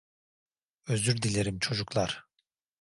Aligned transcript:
Özür 0.87 1.21
dilerim 1.21 1.59
çocuklar. 1.59 2.25